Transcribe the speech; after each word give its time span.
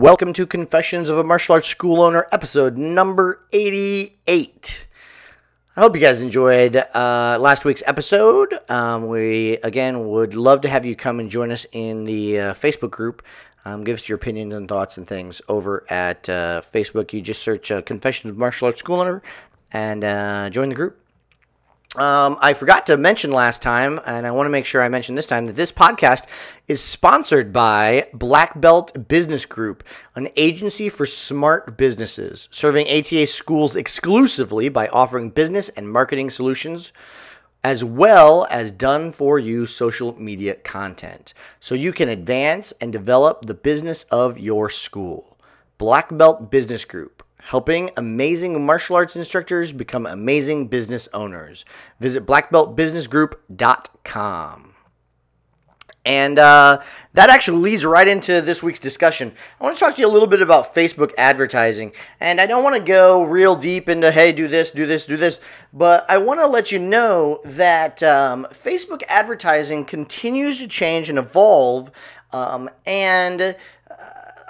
Welcome 0.00 0.32
to 0.32 0.44
Confessions 0.44 1.08
of 1.08 1.18
a 1.18 1.24
Martial 1.24 1.52
Arts 1.52 1.68
School 1.68 2.02
Owner, 2.02 2.26
episode 2.32 2.76
number 2.76 3.46
88. 3.52 4.86
I 5.76 5.80
hope 5.80 5.94
you 5.94 6.00
guys 6.00 6.20
enjoyed 6.20 6.74
uh, 6.74 7.38
last 7.40 7.64
week's 7.64 7.82
episode. 7.86 8.58
Um, 8.68 9.06
we, 9.06 9.58
again, 9.58 10.08
would 10.08 10.34
love 10.34 10.62
to 10.62 10.68
have 10.68 10.84
you 10.84 10.96
come 10.96 11.20
and 11.20 11.30
join 11.30 11.52
us 11.52 11.64
in 11.70 12.02
the 12.02 12.40
uh, 12.40 12.54
Facebook 12.54 12.90
group. 12.90 13.22
Um, 13.64 13.84
give 13.84 13.94
us 13.96 14.08
your 14.08 14.16
opinions 14.16 14.52
and 14.54 14.68
thoughts 14.68 14.98
and 14.98 15.06
things 15.06 15.40
over 15.48 15.84
at 15.88 16.28
uh, 16.28 16.60
Facebook. 16.74 17.12
You 17.12 17.22
just 17.22 17.42
search 17.42 17.70
uh, 17.70 17.80
Confessions 17.80 18.32
of 18.32 18.36
Martial 18.36 18.66
Arts 18.66 18.80
School 18.80 19.00
Owner 19.00 19.22
and 19.70 20.02
uh, 20.02 20.50
join 20.50 20.70
the 20.70 20.74
group. 20.74 20.98
Um, 21.96 22.38
I 22.40 22.54
forgot 22.54 22.86
to 22.86 22.96
mention 22.96 23.30
last 23.30 23.62
time, 23.62 24.00
and 24.04 24.26
I 24.26 24.32
want 24.32 24.46
to 24.46 24.50
make 24.50 24.66
sure 24.66 24.82
I 24.82 24.88
mention 24.88 25.14
this 25.14 25.28
time 25.28 25.46
that 25.46 25.54
this 25.54 25.70
podcast 25.70 26.24
is 26.66 26.82
sponsored 26.82 27.52
by 27.52 28.08
Black 28.12 28.60
Belt 28.60 29.06
Business 29.06 29.46
Group, 29.46 29.84
an 30.16 30.28
agency 30.36 30.88
for 30.88 31.06
smart 31.06 31.76
businesses, 31.76 32.48
serving 32.50 32.88
ATA 32.88 33.26
schools 33.26 33.76
exclusively 33.76 34.68
by 34.68 34.88
offering 34.88 35.30
business 35.30 35.68
and 35.70 35.88
marketing 35.88 36.30
solutions 36.30 36.92
as 37.62 37.82
well 37.82 38.46
as 38.50 38.70
done 38.70 39.10
for 39.10 39.38
you 39.38 39.64
social 39.64 40.14
media 40.20 40.54
content 40.56 41.32
so 41.60 41.74
you 41.74 41.92
can 41.92 42.10
advance 42.10 42.72
and 42.80 42.92
develop 42.92 43.46
the 43.46 43.54
business 43.54 44.02
of 44.10 44.38
your 44.38 44.68
school. 44.68 45.38
Black 45.78 46.14
Belt 46.16 46.50
Business 46.50 46.84
Group 46.84 47.23
helping 47.44 47.90
amazing 47.96 48.64
martial 48.64 48.96
arts 48.96 49.16
instructors 49.16 49.72
become 49.72 50.06
amazing 50.06 50.66
business 50.66 51.08
owners. 51.12 51.64
Visit 52.00 52.26
blackbeltbusinessgroup.com. 52.26 54.70
And 56.06 56.38
uh, 56.38 56.82
that 57.14 57.30
actually 57.30 57.60
leads 57.60 57.82
right 57.84 58.06
into 58.06 58.42
this 58.42 58.62
week's 58.62 58.78
discussion. 58.78 59.32
I 59.58 59.64
want 59.64 59.76
to 59.76 59.84
talk 59.84 59.94
to 59.94 60.02
you 60.02 60.06
a 60.06 60.12
little 60.12 60.28
bit 60.28 60.42
about 60.42 60.74
Facebook 60.74 61.12
advertising. 61.16 61.92
And 62.20 62.38
I 62.40 62.46
don't 62.46 62.62
want 62.62 62.76
to 62.76 62.82
go 62.82 63.22
real 63.22 63.56
deep 63.56 63.88
into, 63.88 64.12
hey, 64.12 64.32
do 64.32 64.46
this, 64.46 64.70
do 64.70 64.86
this, 64.86 65.06
do 65.06 65.16
this. 65.16 65.40
But 65.72 66.04
I 66.08 66.18
want 66.18 66.40
to 66.40 66.46
let 66.46 66.72
you 66.72 66.78
know 66.78 67.40
that 67.44 68.02
um, 68.02 68.46
Facebook 68.50 69.02
advertising 69.08 69.86
continues 69.86 70.58
to 70.58 70.68
change 70.68 71.08
and 71.08 71.18
evolve. 71.18 71.90
Um, 72.32 72.68
and 72.84 73.40
uh, 73.42 73.54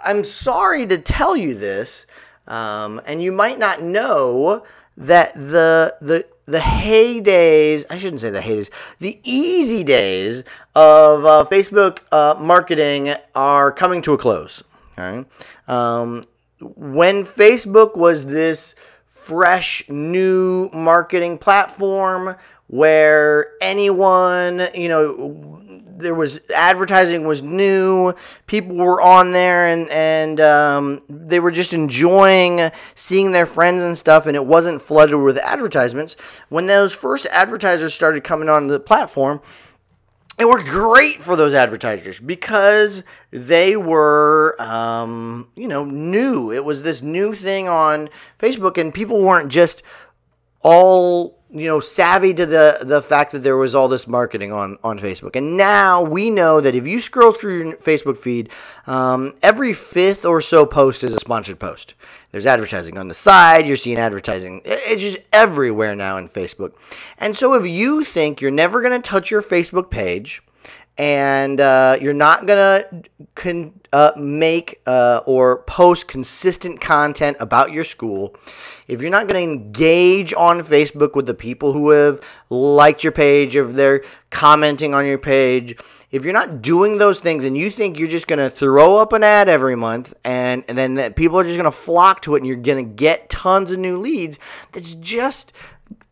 I'm 0.05 0.25
sorry 0.25 0.89
to 0.89 0.99
tell 0.99 1.37
you 1.37 1.55
this, 1.55 2.05
um, 2.47 3.01
and 3.07 3.23
you 3.23 3.33
might 3.33 3.59
not 3.59 3.83
know 3.83 4.63
that 4.97 5.35
the 5.35 5.97
the 6.01 6.27
the 6.47 6.59
heydays, 6.59 7.87
I 7.89 7.97
shouldn't 7.97 8.21
say 8.21 8.31
the 8.31 8.41
heydays, 8.41 8.69
the 8.99 9.19
easy 9.25 9.83
days 9.83 10.43
of 10.75 11.25
uh, 11.25 11.47
Facebook 11.51 12.01
uh, 12.13 12.35
marketing 12.39 13.15
are 13.35 13.73
coming 13.73 14.03
to 14.03 14.13
a 14.13 14.19
close. 14.19 14.63
Okay? 14.99 15.27
Um, 15.69 16.25
when 16.61 17.25
Facebook 17.25 17.97
was 17.97 18.27
this 18.27 18.75
fresh, 19.07 19.83
new 19.89 20.69
marketing 20.73 21.39
platform 21.39 22.37
where 22.67 23.53
anyone, 23.63 24.69
you 24.75 24.89
know, 24.89 25.63
there 25.97 26.15
was 26.15 26.41
advertising 26.55 27.27
was 27.27 27.43
new. 27.43 28.15
People 28.47 28.77
were 28.77 29.01
on 29.01 29.33
there 29.33 29.67
and 29.67 29.89
and 29.91 30.41
um, 30.41 31.03
they 31.09 31.41
were 31.41 31.51
just 31.51 31.73
enjoying 31.73 32.71
seeing 32.95 33.33
their 33.33 33.47
friends 33.47 33.85
and 33.85 33.97
stuff, 33.97 34.27
and 34.27 34.37
it 34.37 34.47
wasn't 34.47 34.83
flooded 34.83 35.17
with 35.17 35.39
advertisements. 35.39 36.17
When 36.49 36.67
those 36.67 36.93
first 36.93 37.27
advertisers 37.27 37.95
started 37.95 38.25
coming 38.25 38.49
on 38.49 38.67
the 38.67 38.81
platform, 38.81 39.41
it 40.39 40.47
worked 40.47 40.69
great 40.69 41.23
for 41.23 41.37
those 41.37 41.55
advertisers 41.55 42.19
because 42.19 43.05
they 43.31 43.77
were, 43.77 44.61
um, 44.61 45.49
you 45.55 45.69
know, 45.69 45.85
new. 45.85 46.51
It 46.51 46.65
was 46.65 46.83
this 46.83 47.03
new 47.03 47.35
thing 47.35 47.69
on 47.69 48.11
Facebook, 48.41 48.77
and 48.77 48.93
people 48.93 49.21
weren't 49.21 49.49
just 49.49 49.83
all 50.61 51.39
you 51.55 51.69
know 51.69 51.79
savvy 51.79 52.35
to 52.35 52.45
the 52.45 52.79
the 52.83 53.01
fact 53.01 53.31
that 53.33 53.45
there 53.45 53.57
was 53.57 53.75
all 53.75 53.89
this 53.89 54.09
marketing 54.09 54.53
on 54.53 54.77
on 54.83 54.99
Facebook. 54.99 55.37
And 55.37 55.57
now 55.57 56.03
we 56.03 56.29
know 56.29 56.61
that 56.61 56.75
if 56.75 56.87
you 56.87 57.01
scroll 57.01 57.33
through 57.33 57.59
your 57.59 57.77
Facebook 57.77 58.17
feed, 58.17 58.51
um, 58.87 59.35
every 59.43 59.73
fifth 59.73 60.25
or 60.25 60.41
so 60.41 60.67
post 60.67 61.05
is 61.05 61.13
a 61.13 61.21
sponsored 61.21 61.61
post. 61.61 61.95
There's 62.33 62.47
advertising 62.47 62.99
on 62.99 63.07
the 63.07 63.15
side. 63.15 63.67
You're 63.67 63.77
seeing 63.77 63.99
advertising. 63.99 64.61
It's 64.65 65.01
just 65.01 65.19
everywhere 65.33 65.95
now 65.95 66.17
in 66.17 66.29
Facebook. 66.29 66.73
And 67.19 67.37
so 67.37 67.55
if 67.55 67.65
you 67.65 68.03
think 68.03 68.41
you're 68.41 68.51
never 68.51 68.83
going 68.83 69.01
to 69.01 69.09
touch 69.09 69.31
your 69.31 69.43
Facebook 69.43 69.89
page 69.89 70.43
and 70.97 71.61
uh, 71.61 71.99
you're 72.01 72.15
not 72.15 72.47
gonna 72.47 72.85
con- 73.35 73.81
uh, 73.93 74.13
make 74.17 74.81
uh, 74.87 75.21
or 75.27 75.63
post 75.63 76.07
consistent 76.07 76.81
content 76.81 77.37
about 77.41 77.73
your 77.73 77.85
school, 77.85 78.37
if 78.87 79.01
you're 79.01 79.11
not 79.11 79.27
gonna 79.27 79.41
engage 79.41 80.33
on 80.35 80.63
Facebook 80.63 81.15
with 81.15 81.27
the 81.27 81.35
people 81.35 81.73
who 81.73 81.91
have 81.91 82.21
liked 82.49 83.03
your 83.03 83.13
page, 83.13 83.57
if 83.57 83.73
they're 83.73 84.05
commenting 84.31 84.95
on 84.95 85.05
your 85.05 85.19
page, 85.19 85.77
if 86.13 86.23
you're 86.23 86.33
not 86.33 86.63
doing 86.63 86.99
those 86.99 87.19
things 87.19 87.43
and 87.43 87.57
you 87.59 87.71
think 87.71 87.99
you're 87.99 88.07
just 88.07 88.29
gonna 88.29 88.49
throw 88.49 88.97
up 88.97 89.13
an 89.13 89.25
ad 89.25 89.49
every 89.49 89.75
month 89.75 90.15
and, 90.23 90.63
and 90.69 90.79
then 90.79 91.13
people 91.15 91.41
are 91.41 91.45
just 91.45 91.57
gonna 91.57 91.73
flock 91.73 92.23
to 92.23 92.37
it 92.37 92.39
and 92.39 92.47
you're 92.47 92.57
gonna 92.57 92.85
get 92.85 93.29
tons 93.29 93.73
of 93.73 93.81
new 93.81 93.99
leads, 93.99 94.39
that's 94.71 94.95
just 94.95 95.53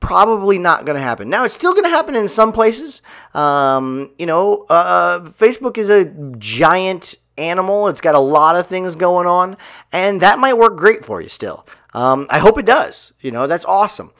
probably 0.00 0.58
not 0.58 0.84
going 0.84 0.96
to 0.96 1.02
happen. 1.02 1.28
Now, 1.28 1.44
it's 1.44 1.54
still 1.54 1.72
going 1.72 1.84
to 1.84 1.90
happen 1.90 2.14
in 2.16 2.28
some 2.28 2.52
places. 2.52 3.02
Um, 3.34 4.10
you 4.18 4.26
know, 4.26 4.66
uh, 4.68 4.72
uh, 4.72 5.20
Facebook 5.30 5.78
is 5.78 5.88
a 5.88 6.06
giant 6.38 7.14
animal. 7.38 7.88
It's 7.88 8.00
got 8.00 8.14
a 8.14 8.20
lot 8.20 8.56
of 8.56 8.66
things 8.66 8.96
going 8.96 9.26
on, 9.26 9.56
and 9.92 10.20
that 10.22 10.38
might 10.38 10.58
work 10.58 10.76
great 10.76 11.04
for 11.04 11.20
you 11.20 11.28
still. 11.28 11.66
Um, 11.94 12.26
I 12.30 12.38
hope 12.38 12.58
it 12.58 12.66
does. 12.66 13.12
You 13.20 13.30
know, 13.30 13.46
that's 13.46 13.64
awesome. 13.64 14.12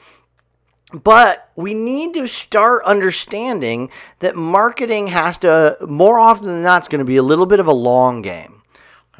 But 0.93 1.49
we 1.55 1.73
need 1.73 2.13
to 2.13 2.27
start 2.27 2.85
understanding 2.85 3.89
that 4.19 4.35
marketing 4.35 5.07
has 5.07 5.39
to, 5.39 5.77
more 5.81 6.19
often 6.19 6.47
than 6.47 6.61
not, 6.61 6.79
it's 6.79 6.87
going 6.87 6.99
to 6.99 7.05
be 7.05 7.17
a 7.17 7.23
little 7.23 7.47
bit 7.47 7.59
of 7.59 7.65
a 7.65 7.73
long 7.73 8.21
game. 8.21 8.61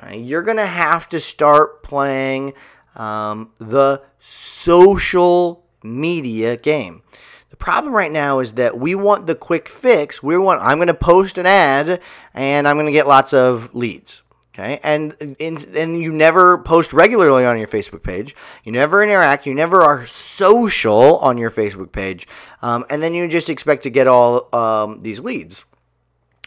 Right? 0.02 0.20
You're 0.20 0.44
going 0.44 0.58
to 0.58 0.68
have 0.68 1.10
to 1.10 1.20
start 1.20 1.82
playing 1.82 2.54
um, 2.96 3.52
the 3.60 4.04
social 4.20 5.63
media 5.84 6.58
game. 6.58 7.04
The 7.50 7.58
problem 7.58 7.94
right 7.94 8.12
now 8.12 8.40
is 8.40 8.54
that 8.54 8.80
we 8.80 8.96
want 8.96 9.28
the 9.28 9.36
quick 9.36 9.70
fix. 9.70 10.24
We 10.24 10.38
want 10.38 10.62
I'm 10.62 10.78
going 10.78 10.88
to 10.88 10.94
post 10.94 11.38
an 11.38 11.46
ad 11.46 12.02
and 12.34 12.68
I'm 12.68 12.76
going 12.76 12.88
to 12.88 12.92
get 12.92 13.08
lots 13.08 13.34
of 13.34 13.74
leads. 13.76 14.22
Okay, 14.54 14.80
and, 14.84 15.16
and 15.40 15.64
and 15.76 15.98
you 16.00 16.12
never 16.12 16.60
post 16.60 16.94
regularly 16.94 17.44
on 17.44 17.58
your 17.58 17.68
Facebook 17.68 18.04
page. 18.04 18.36
You 18.64 18.72
never 18.72 19.04
interact. 19.04 19.48
You 19.48 19.56
never 19.56 19.82
are 19.82 20.06
social 20.06 21.18
on 21.18 21.40
your 21.40 21.50
Facebook 21.50 21.92
page, 21.92 22.28
um, 22.62 22.86
and 22.92 23.02
then 23.02 23.16
you 23.16 23.28
just 23.28 23.50
expect 23.50 23.82
to 23.84 23.90
get 23.90 24.06
all 24.06 24.56
um, 24.56 25.02
these 25.02 25.20
leads 25.20 25.66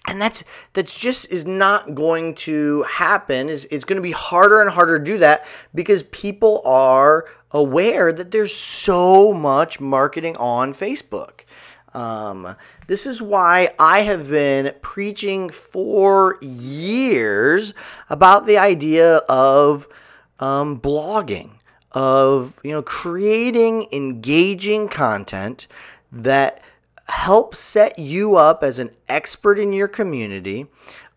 and 0.06 0.20
that's 0.22 0.44
that's 0.72 0.96
just 0.96 1.30
is 1.30 1.44
not 1.44 1.94
going 1.94 2.34
to 2.34 2.82
happen 2.84 3.48
it's, 3.48 3.64
it's 3.66 3.84
going 3.84 3.96
to 3.96 4.02
be 4.02 4.12
harder 4.12 4.60
and 4.60 4.70
harder 4.70 4.98
to 4.98 5.04
do 5.04 5.18
that 5.18 5.44
because 5.74 6.04
people 6.04 6.62
are 6.64 7.26
aware 7.50 8.12
that 8.12 8.30
there's 8.30 8.54
so 8.54 9.32
much 9.32 9.80
marketing 9.80 10.36
on 10.36 10.74
Facebook. 10.74 11.40
Um, 11.94 12.56
this 12.88 13.06
is 13.06 13.22
why 13.22 13.70
I 13.78 14.00
have 14.02 14.28
been 14.28 14.74
preaching 14.82 15.48
for 15.48 16.38
years 16.42 17.72
about 18.10 18.46
the 18.46 18.58
idea 18.58 19.16
of 19.28 19.88
um, 20.38 20.78
blogging, 20.80 21.52
of 21.92 22.60
you 22.62 22.72
know 22.72 22.82
creating 22.82 23.86
engaging 23.92 24.88
content 24.88 25.66
that 26.12 26.60
helps 27.08 27.58
set 27.58 27.98
you 27.98 28.36
up 28.36 28.62
as 28.62 28.78
an 28.78 28.90
expert 29.08 29.58
in 29.58 29.72
your 29.72 29.88
community, 29.88 30.66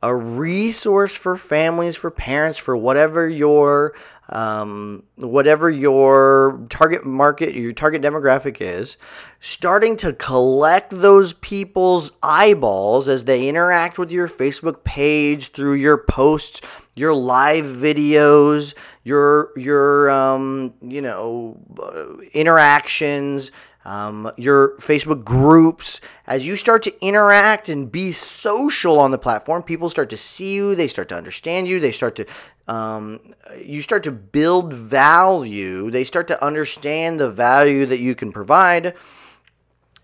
a 0.02 0.16
resource 0.16 1.12
for 1.12 1.36
families, 1.36 1.96
for 1.96 2.10
parents, 2.10 2.58
for 2.58 2.78
whatever 2.78 3.28
your 3.28 3.94
um, 4.30 5.04
whatever 5.16 5.70
your 5.70 6.66
target 6.70 7.06
market, 7.06 7.56
your 7.56 7.74
target 7.74 8.02
demographic 8.02 8.58
is, 8.60 8.98
starting 9.40 9.98
to 9.98 10.14
collect 10.14 10.92
those 10.92 11.34
people's 11.34 12.12
eyeballs 12.22 13.10
as 13.10 13.24
they 13.24 13.48
interact 13.48 13.98
with 13.98 14.12
your 14.12 14.28
Facebook 14.28 14.84
page 14.84 15.52
through 15.52 15.74
your 15.74 15.98
posts, 15.98 16.62
your 16.96 17.14
live 17.14 17.66
videos, 17.66 18.76
your 19.04 19.52
your 19.58 20.10
um, 20.10 20.74
you 20.82 21.02
know 21.02 21.58
uh, 21.82 22.18
interactions 22.34 23.52
um, 23.86 24.32
your 24.38 24.76
Facebook 24.78 25.24
groups. 25.24 26.02
As 26.28 26.46
you 26.46 26.56
start 26.56 26.84
to 26.84 27.06
interact 27.06 27.70
and 27.70 27.92
be 27.92 28.12
social 28.12 29.00
on 29.00 29.12
the 29.12 29.18
platform, 29.18 29.64
people 29.64 29.90
start 29.90 30.10
to 30.12 30.18
see 30.18 30.54
you, 30.54 30.76
they 30.76 30.88
start 30.88 31.10
to 31.10 31.16
understand 31.16 31.68
you, 31.68 31.80
they 31.80 31.92
start 31.92 32.16
to, 32.18 32.26
um, 32.68 33.20
you 33.58 33.82
start 33.82 34.04
to 34.04 34.12
build 34.12 34.74
value, 34.74 35.90
they 35.90 36.04
start 36.04 36.28
to 36.28 36.44
understand 36.44 37.20
the 37.20 37.30
value 37.30 37.86
that 37.86 38.00
you 38.00 38.16
can 38.16 38.32
provide. 38.32 38.94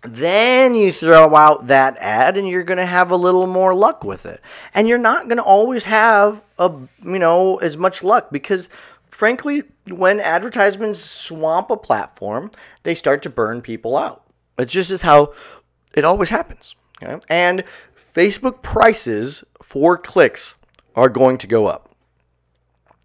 Then 0.02 0.74
you 0.74 0.92
throw 0.92 1.34
out 1.34 1.66
that 1.66 1.96
ad 1.98 2.36
and 2.36 2.48
you're 2.48 2.62
going 2.62 2.78
to 2.78 2.86
have 2.86 3.10
a 3.10 3.16
little 3.16 3.46
more 3.46 3.74
luck 3.74 4.04
with 4.04 4.24
it. 4.24 4.40
And 4.72 4.86
you're 4.86 4.98
not 4.98 5.26
going 5.26 5.38
to 5.38 5.42
always 5.42 5.84
have 5.84 6.42
a, 6.58 6.72
you 7.04 7.18
know, 7.18 7.56
as 7.56 7.76
much 7.76 8.04
luck 8.04 8.28
because 8.30 8.68
frankly, 9.10 9.64
when 9.88 10.20
advertisements 10.20 11.00
swamp 11.00 11.70
a 11.70 11.76
platform, 11.76 12.50
they 12.82 12.94
start 12.94 13.22
to 13.22 13.30
burn 13.30 13.62
people 13.62 13.96
out. 13.96 14.24
It's 14.58 14.72
just 14.72 14.90
as 14.90 15.02
how 15.02 15.34
it 15.94 16.04
always 16.04 16.28
happens. 16.28 16.74
Okay? 17.02 17.20
And 17.28 17.64
Facebook 18.14 18.62
prices 18.62 19.44
for 19.62 19.98
clicks 19.98 20.54
are 20.94 21.08
going 21.08 21.38
to 21.38 21.46
go 21.46 21.66
up. 21.66 21.85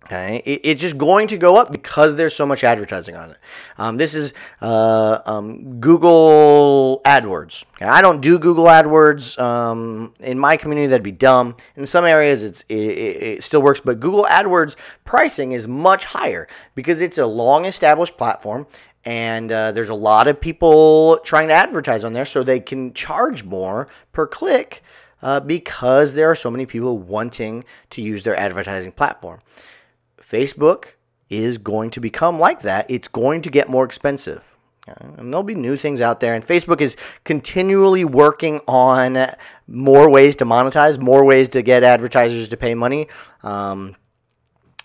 Okay, 0.06 0.42
it, 0.46 0.62
it's 0.64 0.82
just 0.82 0.98
going 0.98 1.28
to 1.28 1.38
go 1.38 1.58
up 1.58 1.72
because 1.72 2.16
there's 2.16 2.36
so 2.36 2.46
much 2.46 2.64
advertising 2.64 3.16
on 3.16 3.32
it. 3.32 3.38
Um, 3.78 3.98
this 3.98 4.16
is 4.16 4.34
uh, 4.62 5.20
um, 5.26 5.80
Google 5.80 7.02
AdWords. 7.06 7.64
Okay? 7.76 7.86
I 7.86 8.02
don't 8.02 8.20
do 8.20 8.40
Google 8.40 8.66
AdWords 8.66 9.40
um, 9.40 10.14
in 10.20 10.40
my 10.40 10.58
community. 10.58 10.88
That'd 10.88 11.04
be 11.04 11.12
dumb. 11.12 11.56
In 11.76 11.86
some 11.86 12.04
areas, 12.04 12.44
it's 12.44 12.64
it, 12.68 12.76
it, 12.76 13.44
still 13.44 13.62
works, 13.62 13.80
but 13.80 14.00
Google 14.00 14.26
AdWords 14.26 14.76
pricing 15.06 15.52
is 15.52 15.68
much 15.68 16.06
higher 16.06 16.48
because 16.76 17.00
it's 17.00 17.20
a 17.20 17.26
long-established 17.26 18.18
platform 18.18 18.66
and 19.06 19.52
uh, 19.52 19.72
there's 19.72 19.90
a 19.90 19.96
lot 19.96 20.28
of 20.28 20.40
people 20.40 21.20
trying 21.24 21.48
to 21.48 21.54
advertise 21.54 22.04
on 22.04 22.14
there 22.14 22.26
so 22.26 22.44
they 22.44 22.60
can 22.60 22.94
charge 22.94 23.44
more 23.44 23.88
per 24.12 24.28
click 24.28 24.84
uh, 25.22 25.40
because 25.40 26.14
there 26.14 26.30
are 26.30 26.36
so 26.36 26.52
many 26.52 26.66
people 26.66 26.98
wanting 26.98 27.64
to 27.92 28.02
use 28.02 28.24
their 28.24 28.38
advertising 28.38 28.92
platform. 28.92 29.40
Facebook 30.32 30.86
is 31.30 31.58
going 31.58 31.90
to 31.92 32.00
become 32.00 32.40
like 32.40 32.62
that. 32.62 32.90
It's 32.90 33.08
going 33.08 33.42
to 33.42 33.50
get 33.50 33.70
more 33.70 33.86
expensive. 33.86 34.44
And 34.88 35.32
there'll 35.32 35.44
be 35.44 35.56
new 35.56 35.78
things 35.78 36.02
out 36.02 36.20
there. 36.20 36.34
And 36.34 36.46
Facebook 36.46 36.82
is 36.82 36.96
continually 37.24 38.04
working 38.04 38.62
on 38.68 39.34
more 39.68 40.10
ways 40.10 40.36
to 40.38 40.46
monetize, 40.46 41.00
more 41.00 41.24
ways 41.24 41.50
to 41.50 41.62
get 41.62 41.84
advertisers 41.84 42.48
to 42.50 42.58
pay 42.58 42.74
money. 42.76 43.08
Um, 43.44 43.96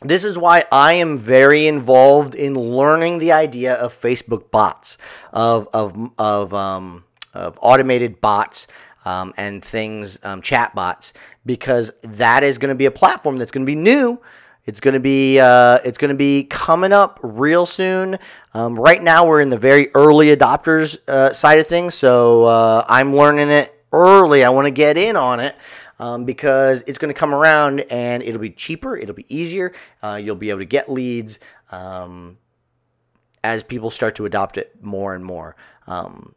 this 0.02 0.24
is 0.24 0.36
why 0.36 0.64
I 0.70 0.94
am 0.94 1.16
very 1.16 1.66
involved 1.66 2.34
in 2.34 2.54
learning 2.54 3.18
the 3.18 3.32
idea 3.32 3.74
of 3.74 3.98
Facebook 3.98 4.50
bots, 4.50 4.98
of, 5.32 5.68
of, 5.72 6.10
of, 6.18 6.52
um, 6.52 7.04
of 7.32 7.58
automated 7.62 8.20
bots 8.20 8.66
um, 9.06 9.32
and 9.36 9.64
things, 9.64 10.18
um, 10.22 10.42
chat 10.42 10.74
bots, 10.74 11.14
because 11.46 11.90
that 12.02 12.44
is 12.44 12.58
going 12.58 12.68
to 12.68 12.74
be 12.74 12.86
a 12.86 12.90
platform 12.90 13.38
that's 13.38 13.50
going 13.50 13.64
to 13.64 13.70
be 13.70 13.76
new 13.76 14.20
it's 14.66 14.80
to 14.80 15.00
be 15.00 15.38
uh, 15.38 15.78
it's 15.84 15.96
to 15.98 16.14
be 16.14 16.44
coming 16.44 16.92
up 16.92 17.20
real 17.22 17.66
soon. 17.66 18.18
Um, 18.52 18.78
right 18.78 19.02
now, 19.02 19.26
we're 19.26 19.40
in 19.40 19.48
the 19.48 19.58
very 19.58 19.90
early 19.94 20.34
adopters 20.34 20.98
uh, 21.08 21.32
side 21.32 21.58
of 21.60 21.66
things, 21.66 21.94
so 21.94 22.44
uh, 22.44 22.84
I'm 22.88 23.14
learning 23.14 23.50
it 23.50 23.80
early. 23.92 24.44
I 24.44 24.48
want 24.50 24.66
to 24.66 24.72
get 24.72 24.98
in 24.98 25.16
on 25.16 25.40
it. 25.40 25.56
Um, 25.98 26.26
because 26.26 26.84
it's 26.86 26.98
going 26.98 27.08
to 27.08 27.18
come 27.18 27.34
around 27.34 27.80
and 27.80 28.22
it'll 28.22 28.38
be 28.38 28.50
cheaper, 28.50 28.98
it'll 28.98 29.14
be 29.14 29.24
easier. 29.34 29.72
Uh, 30.02 30.20
you'll 30.22 30.36
be 30.36 30.50
able 30.50 30.58
to 30.58 30.66
get 30.66 30.92
leads 30.92 31.38
um, 31.70 32.36
as 33.42 33.62
people 33.62 33.88
start 33.88 34.14
to 34.16 34.26
adopt 34.26 34.58
it 34.58 34.76
more 34.82 35.14
and 35.14 35.24
more. 35.24 35.56
Um, 35.86 36.34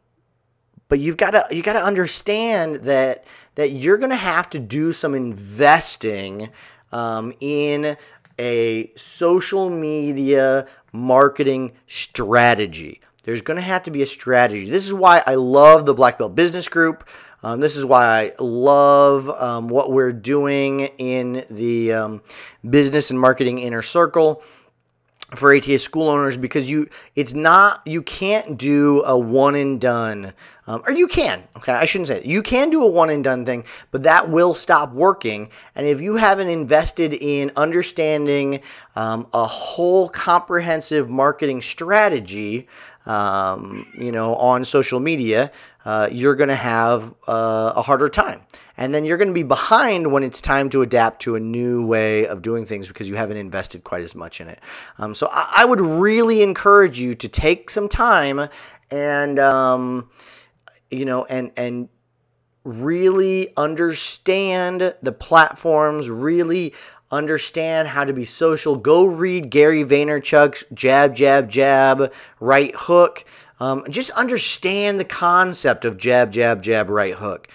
but 0.88 0.98
you've 0.98 1.18
got 1.18 1.32
to 1.32 1.46
you 1.54 1.62
got 1.62 1.74
to 1.74 1.82
understand 1.82 2.76
that 2.76 3.24
that 3.56 3.72
you're 3.72 3.98
going 3.98 4.10
to 4.10 4.16
have 4.16 4.48
to 4.50 4.58
do 4.58 4.94
some 4.94 5.14
investing 5.14 6.48
um, 6.92 7.32
in 7.40 7.96
a 8.40 8.90
social 8.96 9.70
media 9.70 10.66
marketing 10.92 11.72
strategy. 11.86 13.00
There's 13.22 13.42
going 13.42 13.56
to 13.58 13.62
have 13.62 13.82
to 13.84 13.90
be 13.90 14.02
a 14.02 14.06
strategy. 14.06 14.68
This 14.68 14.86
is 14.86 14.94
why 14.94 15.22
I 15.26 15.34
love 15.34 15.84
the 15.84 15.94
Black 15.94 16.18
Belt 16.18 16.34
Business 16.34 16.68
Group. 16.68 17.06
Um, 17.42 17.60
this 17.60 17.76
is 17.76 17.84
why 17.84 18.06
I 18.06 18.32
love 18.42 19.28
um, 19.28 19.68
what 19.68 19.92
we're 19.92 20.12
doing 20.12 20.80
in 20.80 21.44
the 21.50 21.92
um, 21.92 22.22
business 22.68 23.10
and 23.10 23.20
marketing 23.20 23.58
inner 23.58 23.82
circle 23.82 24.42
for 25.34 25.54
ATA 25.54 25.78
school 25.78 26.08
owners 26.08 26.36
because 26.36 26.68
you 26.68 26.88
it's 27.14 27.34
not 27.34 27.82
you 27.86 28.02
can't 28.02 28.56
do 28.56 29.02
a 29.04 29.16
one 29.16 29.54
and 29.54 29.80
done 29.80 30.32
um, 30.66 30.82
or 30.86 30.92
you 30.92 31.06
can 31.06 31.42
okay 31.56 31.72
I 31.72 31.84
shouldn't 31.84 32.08
say 32.08 32.22
you 32.24 32.42
can 32.42 32.70
do 32.70 32.82
a 32.82 32.86
one 32.86 33.10
and 33.10 33.22
done 33.22 33.44
thing 33.44 33.64
but 33.90 34.02
that 34.02 34.28
will 34.30 34.54
stop 34.54 34.92
working. 34.92 35.50
And 35.74 35.86
if 35.86 36.00
you 36.00 36.16
haven't 36.16 36.48
invested 36.48 37.14
in 37.14 37.52
understanding 37.56 38.60
um, 38.96 39.26
a 39.32 39.46
whole 39.46 40.08
comprehensive 40.08 41.08
marketing 41.08 41.60
strategy 41.60 42.68
um, 43.06 43.86
you 43.98 44.12
know 44.12 44.34
on 44.36 44.64
social 44.64 45.00
media 45.00 45.50
uh, 45.84 46.08
you're 46.10 46.34
going 46.34 46.48
to 46.48 46.54
have 46.54 47.14
uh, 47.26 47.72
a 47.76 47.82
harder 47.82 48.08
time. 48.08 48.42
And 48.76 48.94
then 48.94 49.04
you're 49.04 49.18
going 49.18 49.28
to 49.28 49.34
be 49.34 49.42
behind 49.42 50.10
when 50.10 50.22
it's 50.22 50.40
time 50.40 50.70
to 50.70 50.82
adapt 50.82 51.20
to 51.22 51.36
a 51.36 51.40
new 51.40 51.84
way 51.84 52.26
of 52.26 52.40
doing 52.40 52.64
things 52.64 52.88
because 52.88 53.08
you 53.08 53.14
haven't 53.14 53.36
invested 53.36 53.84
quite 53.84 54.02
as 54.02 54.14
much 54.14 54.40
in 54.40 54.48
it. 54.48 54.60
Um, 54.98 55.14
so 55.14 55.28
I, 55.30 55.52
I, 55.58 55.64
would 55.66 55.80
really 55.80 56.42
encourage 56.42 56.98
you 56.98 57.14
to 57.14 57.28
take 57.28 57.68
some 57.68 57.88
time 57.88 58.48
and, 58.90 59.38
um, 59.38 60.08
you 60.90 61.04
know, 61.04 61.26
and, 61.26 61.50
and, 61.56 61.88
really 62.64 63.52
understand 63.56 64.94
the 65.02 65.12
platforms, 65.12 66.10
really 66.10 66.74
understand 67.10 67.88
how 67.88 68.04
to 68.04 68.12
be 68.12 68.24
social. 68.24 68.76
Go 68.76 69.04
read 69.04 69.50
Gary 69.50 69.84
Vaynerchuk's 69.84 70.64
Jab, 70.74 71.14
Jab, 71.14 71.48
Jab, 71.48 72.12
Right 72.38 72.74
Hook. 72.76 73.24
Um, 73.60 73.84
just 73.90 74.10
understand 74.10 74.98
the 74.98 75.04
concept 75.04 75.84
of 75.84 75.98
jab, 75.98 76.32
jab, 76.32 76.62
jab, 76.62 76.88
right 76.88 77.14
hook. 77.14 77.48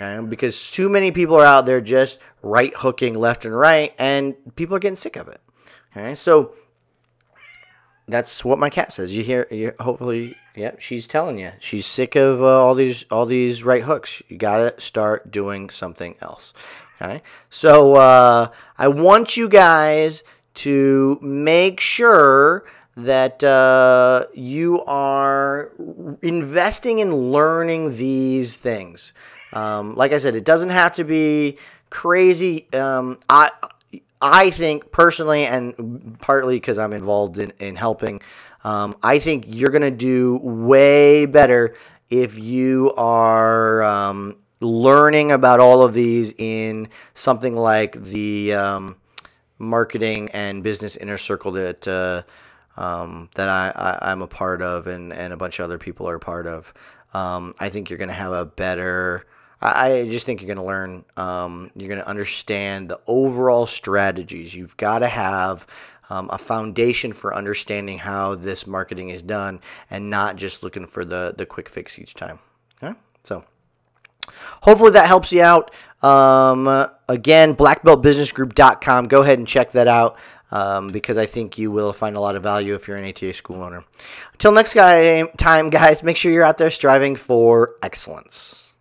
Okay? 0.00 0.24
Because 0.26 0.70
too 0.70 0.88
many 0.88 1.12
people 1.12 1.36
are 1.36 1.44
out 1.44 1.66
there 1.66 1.80
just 1.80 2.18
right 2.42 2.72
hooking 2.76 3.14
left 3.14 3.44
and 3.44 3.56
right, 3.56 3.94
and 3.98 4.34
people 4.56 4.76
are 4.76 4.80
getting 4.80 4.96
sick 4.96 5.16
of 5.16 5.28
it. 5.28 5.40
Okay, 5.96 6.14
so 6.14 6.54
that's 8.08 8.44
what 8.44 8.58
my 8.58 8.70
cat 8.70 8.92
says. 8.92 9.14
You 9.14 9.22
hear? 9.22 9.46
You, 9.50 9.72
hopefully, 9.78 10.36
yeah, 10.56 10.72
she's 10.78 11.06
telling 11.06 11.38
you 11.38 11.52
she's 11.60 11.86
sick 11.86 12.16
of 12.16 12.42
uh, 12.42 12.46
all 12.46 12.74
these 12.74 13.04
all 13.10 13.26
these 13.26 13.62
right 13.62 13.82
hooks. 13.82 14.22
You 14.28 14.38
gotta 14.38 14.74
start 14.80 15.30
doing 15.30 15.70
something 15.70 16.16
else. 16.20 16.52
Okay, 17.00 17.22
so 17.50 17.94
uh, 17.94 18.48
I 18.78 18.88
want 18.88 19.36
you 19.36 19.48
guys 19.48 20.22
to 20.54 21.18
make 21.22 21.80
sure 21.80 22.64
that 22.96 23.42
uh, 23.42 24.26
you 24.34 24.82
are 24.84 25.72
investing 26.20 26.98
in 26.98 27.14
learning 27.14 27.96
these 27.96 28.56
things. 28.56 29.12
Um, 29.52 29.94
like 29.94 30.12
I 30.12 30.18
said, 30.18 30.36
it 30.36 30.44
doesn't 30.44 30.70
have 30.70 30.94
to 30.96 31.04
be 31.04 31.58
crazy. 31.90 32.72
Um, 32.72 33.18
I 33.28 33.50
I 34.20 34.50
think 34.50 34.92
personally, 34.92 35.46
and 35.46 36.18
partly 36.20 36.56
because 36.56 36.78
I'm 36.78 36.92
involved 36.92 37.38
in, 37.38 37.52
in 37.58 37.76
helping, 37.76 38.20
um, 38.62 38.94
I 39.02 39.18
think 39.18 39.44
you're 39.48 39.70
going 39.70 39.82
to 39.82 39.90
do 39.90 40.36
way 40.36 41.26
better 41.26 41.74
if 42.08 42.38
you 42.38 42.92
are 42.96 43.82
um, 43.82 44.36
learning 44.60 45.32
about 45.32 45.60
all 45.60 45.82
of 45.82 45.94
these 45.94 46.32
in 46.38 46.88
something 47.14 47.56
like 47.56 48.02
the 48.04 48.52
um, 48.54 48.96
marketing 49.58 50.28
and 50.32 50.62
business 50.62 50.96
inner 50.96 51.18
circle 51.18 51.52
that. 51.52 51.88
Uh, 51.88 52.22
um, 52.76 53.28
that 53.34 53.48
I, 53.48 53.98
I, 54.00 54.12
am 54.12 54.22
a 54.22 54.26
part 54.26 54.62
of 54.62 54.86
and, 54.86 55.12
and 55.12 55.32
a 55.32 55.36
bunch 55.36 55.58
of 55.58 55.64
other 55.64 55.78
people 55.78 56.08
are 56.08 56.14
a 56.14 56.20
part 56.20 56.46
of. 56.46 56.72
Um, 57.14 57.54
I 57.58 57.68
think 57.68 57.90
you're 57.90 57.98
going 57.98 58.08
to 58.08 58.14
have 58.14 58.32
a 58.32 58.46
better, 58.46 59.26
I, 59.60 59.92
I 59.92 60.08
just 60.08 60.24
think 60.24 60.40
you're 60.40 60.54
going 60.54 60.56
to 60.56 60.64
learn, 60.64 61.04
um, 61.16 61.70
you're 61.76 61.88
going 61.88 62.00
to 62.00 62.08
understand 62.08 62.88
the 62.88 63.00
overall 63.06 63.66
strategies. 63.66 64.54
You've 64.54 64.76
got 64.78 65.00
to 65.00 65.08
have 65.08 65.66
um, 66.08 66.30
a 66.32 66.38
foundation 66.38 67.12
for 67.12 67.34
understanding 67.34 67.98
how 67.98 68.34
this 68.34 68.66
marketing 68.66 69.10
is 69.10 69.22
done 69.22 69.60
and 69.90 70.08
not 70.08 70.36
just 70.36 70.62
looking 70.62 70.86
for 70.86 71.04
the, 71.04 71.34
the 71.36 71.44
quick 71.44 71.68
fix 71.68 71.98
each 71.98 72.14
time. 72.14 72.38
Okay? 72.82 72.98
So 73.24 73.44
hopefully 74.62 74.92
that 74.92 75.06
helps 75.06 75.32
you 75.32 75.42
out. 75.42 75.72
Um, 76.02 76.66
again, 77.08 77.54
blackbeltbusinessgroup.com. 77.54 79.08
Go 79.08 79.22
ahead 79.22 79.38
and 79.38 79.46
check 79.46 79.72
that 79.72 79.88
out. 79.88 80.16
Um, 80.52 80.88
because 80.88 81.16
I 81.16 81.26
think 81.26 81.58
you 81.58 81.70
will 81.70 81.92
find 81.92 82.14
a 82.14 82.20
lot 82.20 82.36
of 82.36 82.42
value 82.42 82.74
if 82.74 82.86
you're 82.86 82.98
an 82.98 83.08
ATA 83.08 83.32
school 83.32 83.62
owner. 83.62 83.84
Until 84.34 84.52
next 84.52 84.74
guy, 84.74 85.22
time, 85.38 85.70
guys, 85.70 86.02
make 86.02 86.16
sure 86.16 86.30
you're 86.30 86.44
out 86.44 86.58
there 86.58 86.70
striving 86.70 87.16
for 87.16 87.76
excellence. 87.82 88.71